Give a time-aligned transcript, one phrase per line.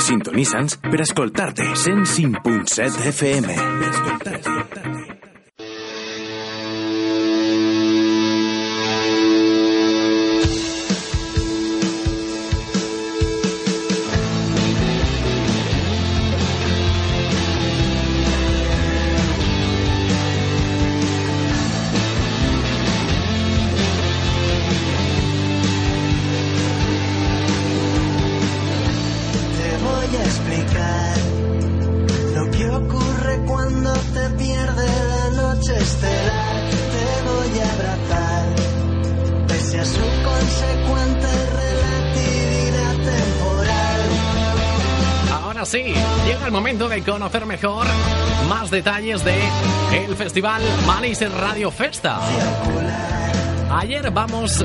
[0.00, 3.60] Sintonitza'ns per escoltar-te 105.7 FM.
[3.60, 4.99] Per escoltar-te.
[46.88, 47.86] De conocer mejor
[48.48, 49.38] más detalles de
[49.92, 52.18] el festival Manises Radio Festa.
[53.70, 54.64] Ayer vamos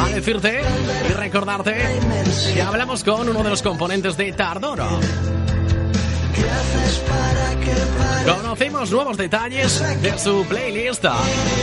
[0.00, 0.60] a decirte
[1.08, 1.74] y recordarte
[2.54, 5.00] que hablamos con uno de los componentes de Tardoro.
[8.24, 11.04] Conocimos nuevos detalles de su playlist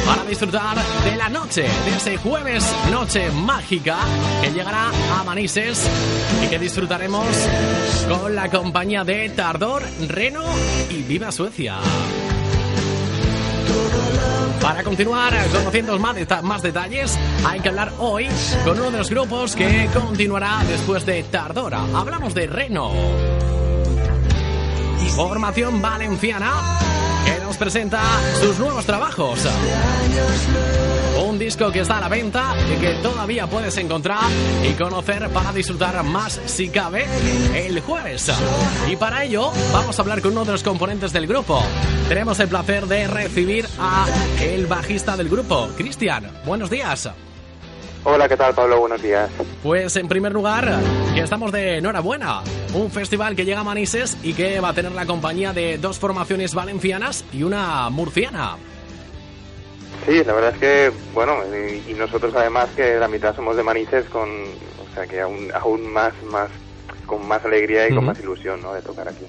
[0.06, 3.98] para disfrutar de la noche, de ese jueves noche mágica
[4.42, 5.88] que llegará a Manises
[6.44, 7.28] y que disfrutaremos
[8.08, 10.44] con la compañía de Tardor, Reno
[10.90, 11.76] y Viva Suecia.
[14.62, 18.28] Para continuar conociendo más, más detalles, hay que hablar hoy
[18.64, 21.82] con uno de los grupos que continuará después de Tardora.
[21.94, 23.35] Hablamos de Reno
[25.16, 26.80] formación valenciana
[27.26, 28.02] que nos presenta
[28.40, 29.40] sus nuevos trabajos.
[31.26, 34.30] Un disco que está a la venta y que todavía puedes encontrar
[34.64, 37.06] y conocer para disfrutar más si cabe
[37.56, 38.32] el jueves.
[38.90, 41.62] Y para ello vamos a hablar con uno de los componentes del grupo.
[42.08, 44.06] Tenemos el placer de recibir a
[44.42, 46.32] el bajista del grupo, Cristian.
[46.46, 47.10] Buenos días.
[48.04, 48.80] Hola, ¿qué tal Pablo?
[48.80, 49.30] Buenos días.
[49.64, 50.80] Pues en primer lugar,
[51.16, 52.42] que estamos de enhorabuena.
[52.74, 55.98] Un festival que llega a Manises y que va a tener la compañía de dos
[55.98, 58.58] formaciones valencianas y una murciana.
[60.06, 61.38] Sí, la verdad es que, bueno,
[61.88, 65.88] y, nosotros además que la mitad somos de Manises con, o sea que aún, aún
[65.88, 66.50] más, más
[67.06, 68.74] con más alegría y con más ilusión ¿no?
[68.74, 69.26] de tocar aquí.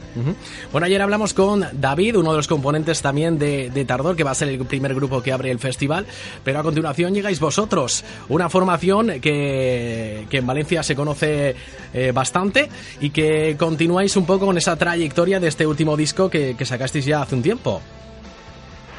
[0.73, 4.35] Bueno, ayer hablamos con David, uno de los componentes también de, Tardor, que va a
[4.35, 6.07] ser el primer grupo que abre el festival,
[6.45, 11.55] pero a continuación llegáis vosotros, una formación que, que en Valencia se conoce
[11.93, 12.69] eh, bastante
[13.01, 17.05] y que continuáis un poco con esa trayectoria de este último disco que, que sacasteis
[17.05, 17.81] ya hace un tiempo.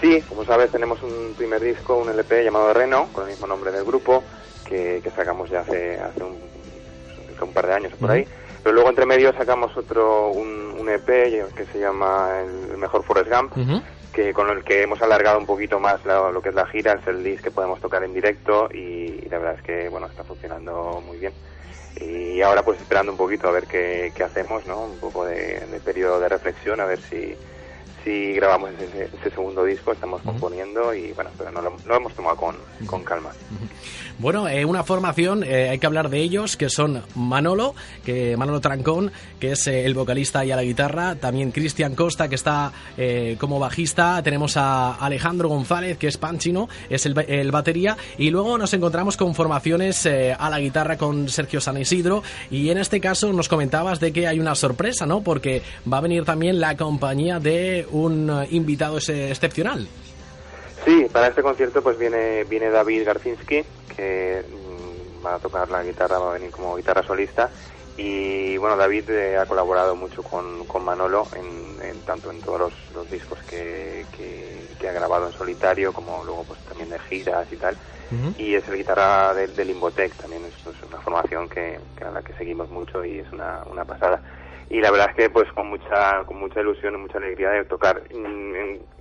[0.01, 3.71] Sí, como sabes tenemos un primer disco, un LP llamado Reno, con el mismo nombre
[3.71, 4.23] del grupo,
[4.67, 6.35] que, sacamos ya hace, hace un,
[7.41, 8.27] un par de años por ahí.
[8.63, 11.05] Pero luego entre medio sacamos otro, un, EP
[11.53, 13.53] que se llama El Mejor Forest Gump,
[14.13, 17.05] que con el que hemos alargado un poquito más lo, que es la gira, es
[17.07, 21.03] el disc que podemos tocar en directo y, la verdad es que bueno está funcionando
[21.05, 21.33] muy bien.
[21.99, 24.85] Y ahora pues esperando un poquito a ver qué, hacemos, ¿no?
[24.85, 27.35] Un poco de, periodo de reflexión, a ver si,
[28.07, 32.55] si grabamos ese, segundo disco, estamos componiendo y bueno, pero no lo, hemos tomado con,
[32.85, 33.31] con calma.
[34.19, 38.61] Bueno, eh, una formación, eh, hay que hablar de ellos, que son Manolo, que Manolo
[38.61, 42.71] Trancón, que es eh, el vocalista y a la guitarra, también Cristian Costa, que está
[43.37, 48.73] como bajista, tenemos a Alejandro González, que es Panchino, es el, batería, y luego nos
[48.73, 53.49] encontramos con formaciones a la guitarra con Sergio San Isidro, y en este caso nos
[53.49, 55.21] comentabas de que hay una sorpresa, ¿no?
[55.21, 59.87] Porque va a venir también la compañía de un invitado excepcional.
[60.85, 63.63] Sí, para este concierto pues viene, viene David Garcinski,
[63.95, 67.49] que mm, va a tocar la guitarra, va a venir como guitarra solista.
[67.97, 73.09] Y bueno, David eh, ha colaborado mucho con, con Manolo, en, tanto en todos los,
[73.11, 77.75] discos que, que, ha grabado en solitario, como luego pues también de giras y tal.
[78.37, 80.53] Y es el guitarra del de Limbotec, también es,
[80.87, 84.21] una formación que, que, a la que seguimos mucho y es una, una pasada
[84.69, 87.65] y la verdad es que pues con mucha con mucha ilusión y mucha alegría de
[87.65, 88.01] tocar.
[88.09, 88.47] En,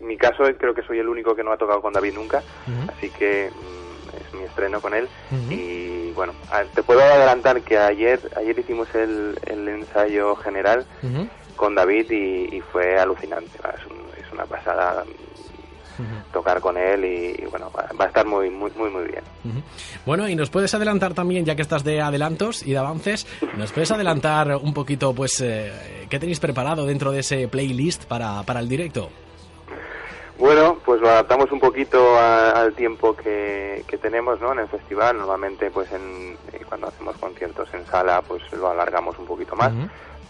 [0.00, 2.42] mi caso creo que soy el único que no ha tocado con David nunca
[2.88, 5.08] así que mm, es mi estreno con él.
[5.50, 6.34] Y bueno
[6.74, 10.86] te puedo adelantar que ayer ayer hicimos el, el ensayo general
[11.56, 15.04] con David y, fue alucinante es, es, una pasada
[16.32, 19.22] tocar con él y, bueno, va, a estar muy, muy, muy, muy bien.
[20.04, 23.26] Bueno, y nos puedes adelantar también, ya que estás de adelantos y de avances,
[23.56, 28.43] nos puedes adelantar un poquito, pues, eh, ¿qué tenéis preparado dentro de ese playlist para,
[28.43, 29.10] para el directo?
[30.38, 34.52] Bueno, pues lo adaptamos un poquito al tiempo que, tenemos ¿no?
[34.52, 35.16] en el festival.
[35.16, 39.72] Normalmente, pues en, eh, cuando hacemos conciertos en sala, pues lo alargamos un poquito más.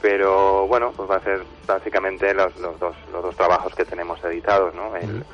[0.00, 4.22] Pero bueno, pues va a ser básicamente los, los, dos, los dos trabajos que tenemos
[4.24, 4.72] editados.
[4.74, 4.94] ¿no?
[4.94, 5.24] El,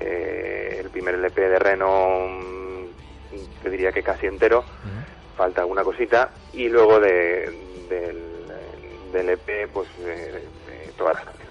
[0.00, 2.28] eh, el primer LP de Reno,
[3.62, 4.64] te diría que casi entero,
[5.36, 6.30] falta alguna cosita.
[6.52, 7.52] Y luego de,
[7.88, 8.22] del,
[9.12, 9.88] del EP, pues
[10.96, 11.46] todas las canciones.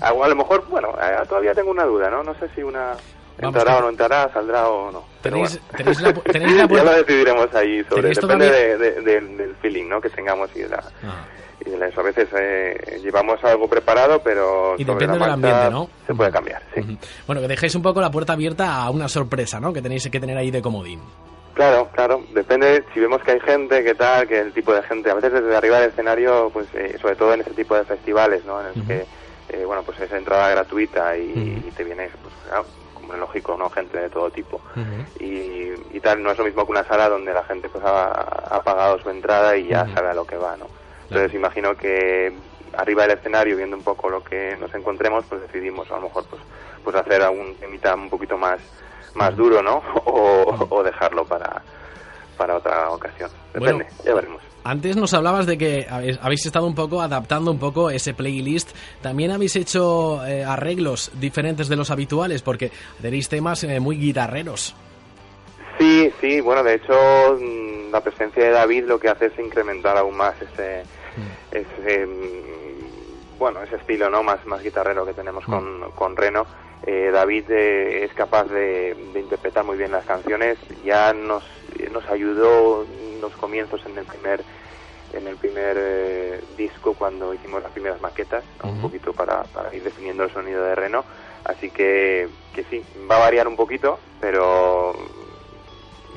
[0.00, 2.22] A, lo mejor, bueno, eh, todavía tengo una duda, ¿no?
[2.22, 2.96] No sé si una
[3.38, 5.04] entrará o no entrará, saldrá o no.
[5.22, 10.00] Tenéis, tenéis, la, tenéis la ya lo decidiremos ahí, sobre, depende de, del feeling ¿no?
[10.00, 10.82] que tengamos y de la...
[11.04, 11.24] Ah.
[11.64, 11.78] Y.
[11.78, 15.88] A veces eh, llevamos algo preparado, pero y depende del ambiente, ¿no?
[16.06, 16.98] Se puede cambiar, sí.
[17.26, 19.72] Bueno, que dejéis un poco la puerta abierta a una sorpresa, ¿no?
[19.72, 21.00] Que tenéis que tener ahí de comodín.
[21.54, 25.10] Claro, claro, depende si vemos que hay gente, qué tal, que el tipo de gente,
[25.10, 28.44] a veces desde arriba del escenario, pues eh, sobre todo en ese tipo de festivales,
[28.44, 28.60] ¿no?
[28.60, 29.06] En el que
[29.48, 32.34] eh, bueno, pues es entrada gratuita y, te viene, pues,
[32.94, 33.70] como es lógico, ¿no?
[33.70, 34.60] Gente de todo tipo.
[35.18, 39.00] y, tal, no es lo mismo que una sala donde la gente pues ha, pagado
[39.00, 40.66] su entrada y ya sabe a lo que va, ¿no?
[41.08, 42.32] Entonces imagino que
[42.76, 46.24] arriba del escenario, viendo un poco lo que nos encontremos, pues decidimos a lo mejor
[46.28, 46.42] pues,
[46.84, 48.60] pues hacer algún temita un poquito más,
[49.14, 49.82] más duro, ¿no?
[50.70, 51.62] O, dejarlo para,
[52.36, 53.30] para otra ocasión.
[53.52, 54.42] Depende, ya veremos.
[54.64, 55.86] Antes nos hablabas de que
[56.20, 58.70] habéis estado un poco adaptando un poco ese playlist.
[59.00, 62.70] También habéis hecho eh, arreglos diferentes de los habituales porque
[63.00, 64.74] tenéis temas eh, muy guitarreros.
[65.78, 69.96] Sí, sí, bueno, de hecho mm, la presencia de David lo que hace es incrementar
[69.96, 70.82] aún más ese,
[71.18, 71.56] mm.
[71.56, 74.22] ese mm, bueno, ese estilo, ¿no?
[74.22, 76.46] Más, más guitarrero que tenemos con, con Reno.
[76.84, 80.58] Eh, David es capaz de, de, interpretar muy bien las canciones.
[80.84, 81.44] Ya nos,
[81.92, 82.84] nos ayudó
[83.20, 84.42] los comienzos en el primer
[85.12, 89.82] en el primer eh, disco cuando hicimos las primeras maquetas, un poquito para, para, ir
[89.82, 91.04] definiendo el sonido de Reno.
[91.44, 94.92] Así que, que sí, va a variar un poquito, pero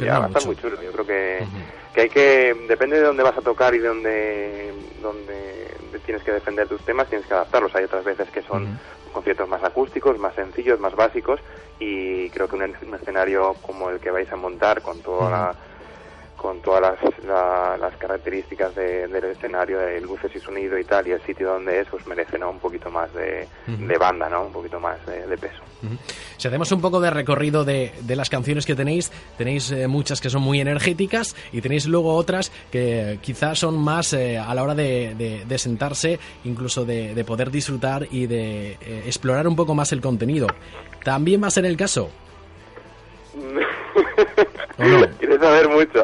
[0.05, 0.81] ya va a estar muy chulo.
[0.81, 1.45] Yo creo que,
[1.93, 5.71] que hay que, depende de dónde vas a tocar y de dónde, dónde
[6.05, 7.75] tienes que defender tus temas, tienes que adaptarlos.
[7.75, 8.79] Hay otras veces que son
[9.13, 11.39] conciertos más acústicos, más sencillos, más básicos
[11.79, 15.55] y creo que un, escenario como el que vais a montar con toda la
[16.41, 21.21] con todas las, las características del escenario, de luces y sonido y tal, y el
[21.21, 22.49] sitio donde es, pues merece ¿no?
[22.49, 23.47] un poquito más de,
[23.99, 24.47] banda, ¿no?
[24.47, 25.61] un poquito más de, peso.
[26.37, 30.19] Si hacemos un poco de recorrido de, de las canciones que tenéis, tenéis eh, muchas
[30.19, 34.63] que son muy energéticas y tenéis luego otras que quizás son más eh, a la
[34.63, 39.91] hora de, de, sentarse, incluso de, poder disfrutar y de eh, explorar un poco más
[39.91, 40.47] el contenido.
[41.03, 42.09] ¿También va a ser el caso?
[45.19, 46.03] Quieres saber mucho.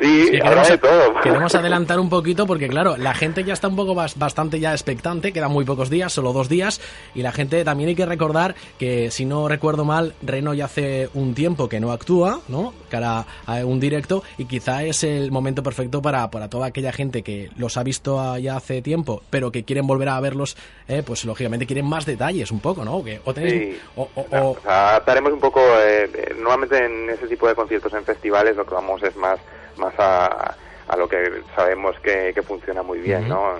[0.00, 1.14] sí, queremos, de todo.
[1.22, 5.32] Queremos adelantar un poquito porque, claro, la gente ya está un poco bastante ya expectante,
[5.32, 6.80] quedan muy pocos días, solo dos días,
[7.14, 11.08] y la gente también hay que recordar que, si no recuerdo mal, Reno ya hace
[11.14, 12.74] un tiempo que no actúa, ¿no?
[12.90, 17.22] Cara a un directo, y quizá es el momento perfecto para, para toda aquella gente
[17.22, 20.56] que los ha visto ya hace tiempo, pero que quieren volver a verlos,
[20.88, 23.02] eh, pues lógicamente quieren más detalles un poco, ¿no?
[23.02, 27.54] Que, o tenéis, o, o, adaptaremos un poco, eh, eh, normalmente en ese tipo de
[27.54, 29.38] conciertos en festivales lo que vamos es más
[29.76, 30.54] más a,
[30.88, 33.54] a lo que sabemos que, que funciona muy bien, ¿no?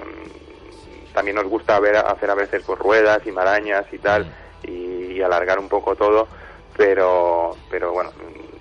[1.12, 5.58] También nos gusta ver hacer a veces pues, ruedas y marañas y tal y, alargar
[5.58, 6.28] un poco todo,
[6.76, 8.10] pero pero bueno,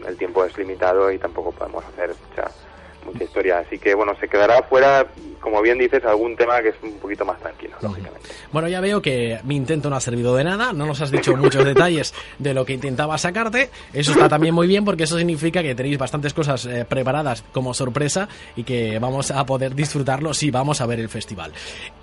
[0.08, 2.50] el tiempo es limitado y tampoco podemos hacer mucha
[3.06, 5.08] mucha historia, así que bueno, se quedará fuera
[5.44, 8.30] como bien dices, algún tema que es un poquito más tranquilo, lógicamente.
[8.54, 11.36] Bueno, ya veo que mi intento no ha servido de nada, no nos has dicho
[11.38, 13.70] muchos detalles de lo que intentaba sacarte.
[13.92, 17.74] Eso está también muy bien porque eso significa que tenéis bastantes cosas eh, preparadas como
[17.74, 21.52] sorpresa y que vamos a poder disfrutarlo si vamos a ver el festival.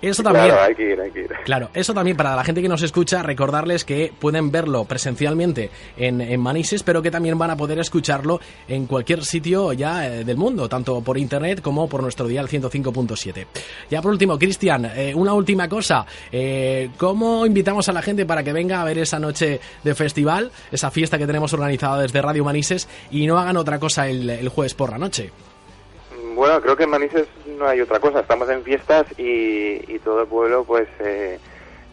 [0.03, 0.45] Eso también.
[0.45, 1.31] Claro, hay que ir, hay que ir.
[1.43, 6.21] Claro, eso también para la gente que nos escucha, recordarles que pueden verlo presencialmente en,
[6.21, 10.37] en Manises, pero que también van a poder escucharlo en cualquier sitio ya eh, del
[10.37, 13.45] mundo, tanto por internet como por nuestro dial 105.7.
[13.89, 16.05] Ya por último, Cristian, eh, una última cosa.
[16.31, 20.51] Eh, ¿Cómo invitamos a la gente para que venga a ver esa noche de festival,
[20.71, 24.73] esa fiesta que tenemos organizada desde Radio Manises y no hagan otra cosa el, jueves
[24.73, 25.31] por la noche?
[26.35, 28.21] Bueno, creo que en Manises no hay otra cosa.
[28.21, 31.39] Estamos en fiestas y, todo el pueblo, pues eh,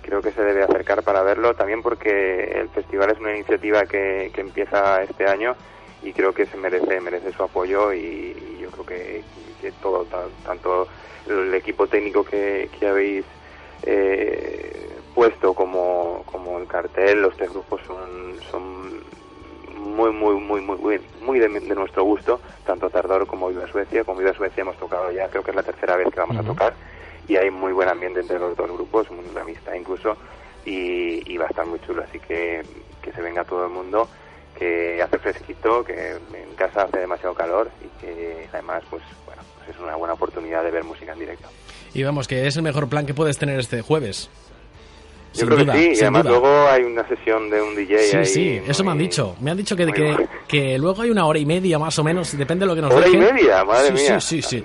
[0.03, 1.55] creo que se debe acercar para verlo.
[1.55, 5.55] También porque el festival es una iniciativa que, empieza este año
[6.03, 9.25] y creo que se merece merece su apoyo y, yo creo que,
[9.61, 10.07] que todo
[10.45, 10.89] tanto
[11.29, 13.25] el equipo técnico que, que habéis
[13.83, 19.01] eh, puesto como, como el cartel, los tres grupos son, son
[19.77, 24.05] muy, muy, muy, muy, muy de, nuestro gusto, tanto Tardor como Viva Suecia.
[24.05, 26.43] Con Viva Suecia hemos tocado ya, creo que es la tercera vez que vamos a
[26.43, 26.75] tocar,
[27.27, 30.17] y hay muy buen ambiente entre los dos grupos, una amistad incluso,
[30.65, 32.63] y, va a estar muy chulo, así que
[33.03, 34.09] que se venga todo el mundo,
[34.57, 39.71] que hace fresquito, que en casa hace demasiado calor y que además, pues bueno, pues
[39.71, 41.49] es una buena oportunidad de ver música en directo.
[41.95, 44.31] Y vamos, que es el mejor plan que puedes tener este jueves.
[45.35, 48.61] Yo creo que sí, y además luego hay una sesión de un DJ Sí, sí,
[48.67, 49.37] eso me han dicho.
[49.41, 52.37] Me han dicho que, que, que, luego hay una hora y media más o menos,
[52.37, 53.65] depende de lo que nos ¿Hora y media?
[53.65, 54.21] Madre mía.
[54.21, 54.65] Sí, sí,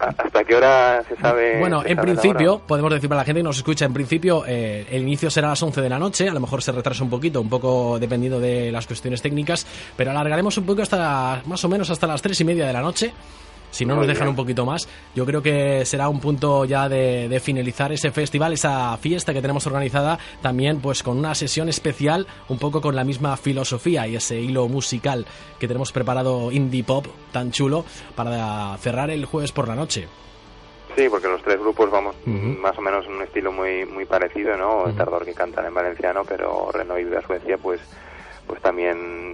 [0.00, 1.58] ¿Hasta qué hora se sabe?
[1.58, 5.02] Bueno, en principio, podemos decir para la gente que nos escucha, en principio eh, el
[5.02, 7.40] inicio será a las 11 de la noche, a lo mejor se retrasa un poquito,
[7.40, 9.66] un poco dependiendo de las cuestiones técnicas,
[9.96, 12.80] pero alargaremos un poco hasta más o menos hasta las 3 y media de la
[12.80, 13.12] noche
[13.70, 17.40] si no nos dejan un poquito más, yo creo que será un punto ya de,
[17.42, 22.58] finalizar ese festival, esa fiesta que tenemos organizada, también pues con una sesión especial, un
[22.58, 25.26] poco con la misma filosofía y ese hilo musical
[25.58, 27.84] que tenemos preparado indie pop tan chulo
[28.14, 30.08] para cerrar el jueves por la noche.
[30.96, 34.56] Sí, porque los tres grupos vamos más o menos en un estilo muy muy parecido,
[34.56, 34.86] ¿no?
[34.86, 37.80] El Tardor que cantan en valenciano, pero y de Suecia pues
[38.50, 39.32] pues también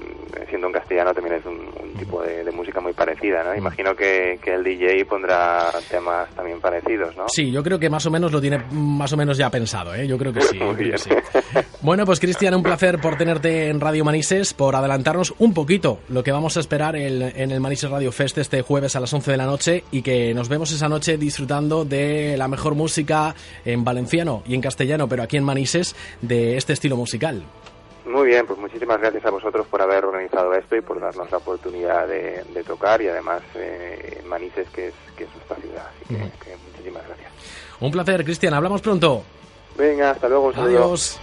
[0.50, 1.66] siendo en castellano también es un,
[1.98, 3.54] tipo de, música muy parecida, ¿no?
[3.54, 7.24] Imagino que, el DJ pondrá temas también parecidos, ¿no?
[7.28, 10.06] Sí, yo creo que más o menos lo tiene más o menos ya pensado, ¿eh?
[10.06, 10.58] Yo creo que sí.
[11.80, 16.22] bueno, pues Cristian, un placer por tenerte en Radio Manises, por adelantarnos un poquito lo
[16.22, 19.36] que vamos a esperar en el Manises Radio Fest este jueves a las 11 de
[19.36, 24.42] la noche y que nos vemos esa noche disfrutando de la mejor música en valenciano
[24.46, 27.42] y en castellano, pero aquí en Manises, de este estilo musical.
[28.06, 31.38] Muy bien, pues muchísimas gracias a vosotros por haber organizado esto y por darnos la
[31.38, 35.86] oportunidad de, tocar y además eh, Manises, que es, que es nuestra ciudad.
[35.88, 37.32] Así que, muchísimas gracias.
[37.80, 38.54] Un placer, Cristian.
[38.54, 39.24] Hablamos pronto.
[39.76, 40.52] Venga, hasta luego.
[40.54, 41.18] Adiós.